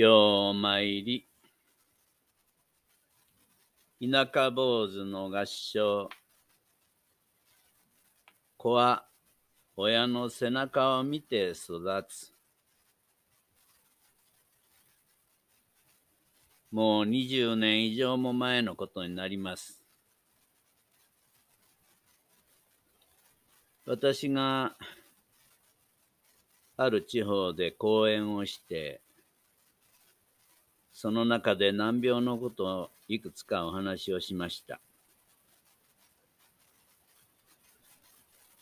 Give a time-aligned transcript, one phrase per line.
[0.00, 1.26] ようまいり。
[4.00, 6.08] 田舎坊主の合唱。
[8.56, 9.04] 子は
[9.76, 12.32] 親の背中を見て育つ。
[16.72, 19.82] もう20年以上も前のことになります。
[23.84, 24.74] 私が
[26.78, 29.02] ある地方で講演をして、
[31.00, 34.78] その中で難病のことをいくつかお話をしました。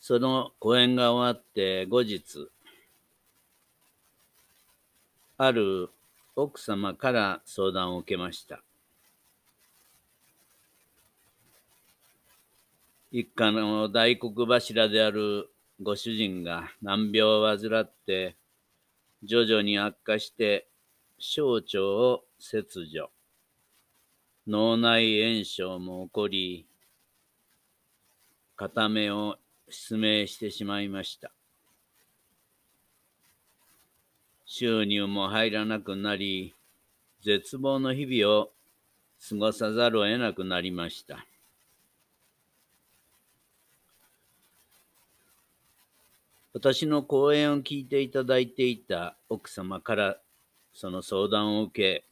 [0.01, 2.49] その講演が終わって後日、
[5.37, 5.91] ある
[6.37, 8.63] 奥様から相談を受けました。
[13.11, 15.51] 一家の大黒柱である
[15.83, 18.37] ご主人が難病を患って
[19.25, 20.69] 徐々に悪化して
[21.19, 23.11] 小腸を切除
[24.47, 26.67] 脳内炎症も起こり
[28.57, 29.37] 片目を
[29.69, 31.31] 失明してしまいました
[34.51, 36.55] 収入も入らなくなり、
[37.23, 38.51] 絶望の日々を
[39.29, 41.27] 過ごさざるを得なくなりました。
[46.55, 50.17] 私の講演を聞いていただいていた奥様から
[50.73, 52.08] その相談を受け、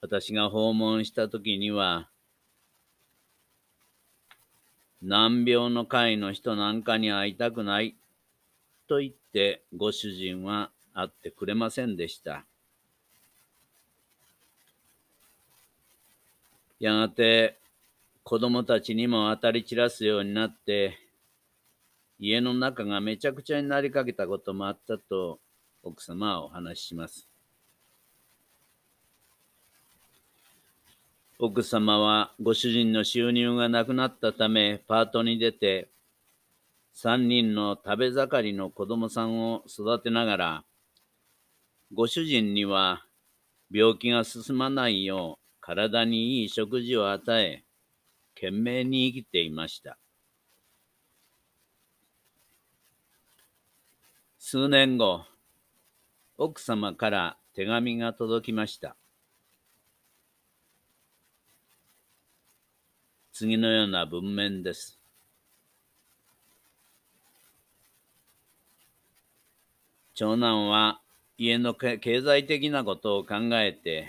[0.00, 2.08] 私が訪問した時には、
[5.02, 7.96] 難病の会の人なんかに会いたくない
[8.88, 12.44] と言ってご主人は会ってくれませんでした。
[16.78, 17.58] やがて
[18.22, 20.98] 子供たちにも当たり散らすようになって、
[22.18, 25.38] 家の中がめちゃくちゃになりかけたこともあったと
[25.82, 27.28] 奥様はお話しします。
[31.38, 35.88] 奥様はご主人の収入がなくなったためパートに出て
[36.92, 40.64] 三人の食べ盛りの子供さんを育てながら
[41.92, 43.04] ご主人には
[43.70, 47.64] 病気が進まないよう体にいい食事を与え、
[48.36, 49.98] 懸命に生きていました。
[54.38, 55.24] 数年後、
[56.38, 58.94] 奥様から手紙が届きました。
[63.38, 64.98] 次のような文面です。
[70.14, 71.02] 長男は
[71.36, 74.08] 家の経済的なことを考えて、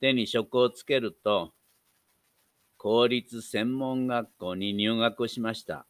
[0.00, 1.52] 手に職をつけると、
[2.78, 5.84] 公立専門学校に入学しました。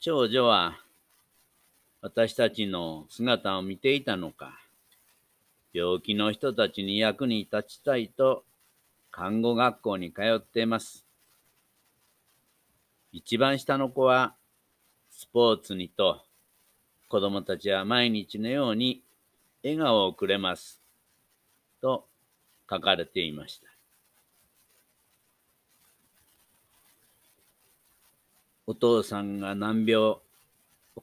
[0.00, 0.78] 長女は
[2.00, 4.58] 私たちの姿を見ていたのか、
[5.74, 8.46] 病気の人たちに役に立ちたいと
[9.16, 11.06] 看護学校に通っています。
[13.12, 14.34] 一番下の子は
[15.10, 16.20] スポーツにと
[17.08, 19.02] 子供たちは毎日のように
[19.64, 20.82] 笑顔をくれます。
[21.80, 22.06] と
[22.68, 23.68] 書かれていました。
[28.66, 30.20] お父さんが難病、お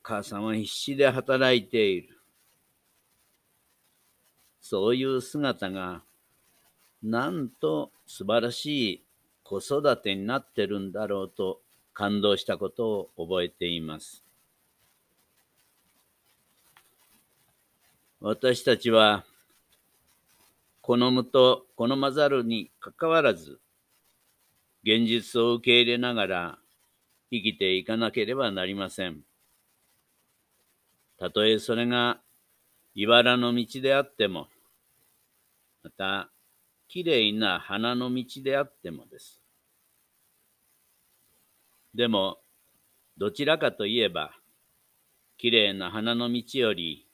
[0.04, 2.16] 母さんは必死で働いている。
[4.62, 6.04] そういう姿が、
[7.04, 9.04] なんと素晴らしい
[9.44, 11.60] 子育てになってるんだろうと
[11.94, 14.24] 感動したことを覚えています。
[18.22, 19.26] 私たちは、
[20.82, 23.60] 好むと好まざるにかかわらず、
[24.84, 26.60] 現実を受け入れながら
[27.32, 29.24] 生きていかなければなりません。
[31.20, 32.22] たとえそれが
[32.96, 34.48] 茨の道であっても、
[35.84, 36.30] また、
[36.94, 39.42] きれいな花の道であってもです。
[41.96, 42.38] でも、
[43.18, 44.36] どちらかといえば、
[45.40, 47.08] きれいな花の道より、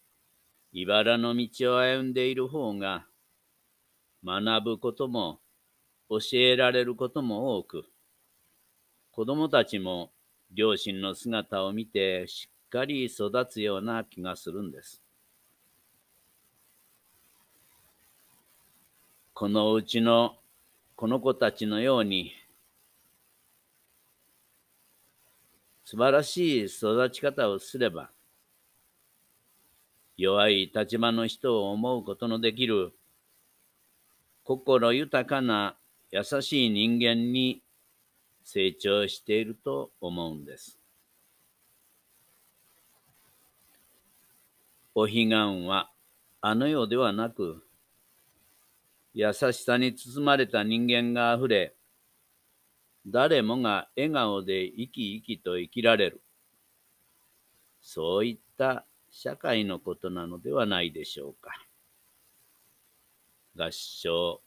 [0.74, 3.06] 茨の道を歩んでいる方が、
[4.22, 5.40] 学ぶことも
[6.10, 7.86] 教えられることも多く、
[9.12, 10.12] 子供たちも
[10.52, 15.02] 両親の姿を見てしっかり育つような気がするんです。
[19.40, 20.36] このうちの
[20.98, 22.34] この子たちのように
[25.86, 28.10] 素晴らしい育ち方をすれば
[30.18, 32.92] 弱い立場の人を思うことのできる
[34.44, 35.78] 心豊かな
[36.12, 37.62] 優しい人間に
[38.44, 40.78] 成長していると思うんです。
[44.94, 45.30] お彼岸
[45.66, 45.90] は
[46.42, 47.64] あの世ではなく、
[49.14, 51.76] 優しさに包まれた人間があふれ、
[53.08, 56.22] 誰もが笑顔で生き生きと生きられる。
[57.82, 61.52] そういった社会のことなのではないでしょうか。
[63.56, 64.42] 合唱